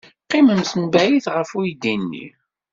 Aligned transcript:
Qqimemt 0.25 0.71
mebɛid 0.81 1.25
ɣef 1.35 1.49
uydi-nni. 1.59 2.27